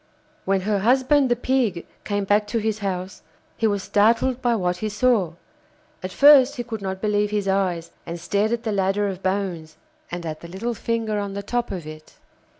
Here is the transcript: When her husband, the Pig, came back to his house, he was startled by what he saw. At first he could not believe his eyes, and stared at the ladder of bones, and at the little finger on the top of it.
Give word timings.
When 0.45 0.61
her 0.61 0.79
husband, 0.79 1.29
the 1.29 1.35
Pig, 1.35 1.85
came 2.05 2.23
back 2.23 2.47
to 2.47 2.57
his 2.57 2.79
house, 2.79 3.21
he 3.55 3.67
was 3.67 3.83
startled 3.83 4.41
by 4.41 4.55
what 4.55 4.77
he 4.77 4.89
saw. 4.89 5.33
At 6.01 6.11
first 6.11 6.55
he 6.55 6.63
could 6.63 6.81
not 6.81 7.01
believe 7.01 7.29
his 7.29 7.47
eyes, 7.47 7.91
and 8.03 8.19
stared 8.19 8.51
at 8.51 8.63
the 8.63 8.71
ladder 8.71 9.07
of 9.07 9.21
bones, 9.21 9.77
and 10.09 10.25
at 10.25 10.39
the 10.39 10.47
little 10.47 10.73
finger 10.73 11.19
on 11.19 11.35
the 11.35 11.43
top 11.43 11.69
of 11.69 11.85
it. 11.85 12.17